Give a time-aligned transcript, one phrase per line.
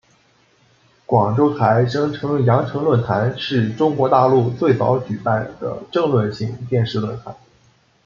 [1.05, 7.35] 广州台声称羊城论坛是中国大陆最早举办的政论性电视论坛。